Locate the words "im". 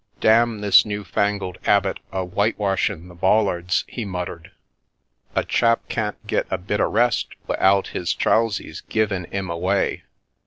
9.25-9.51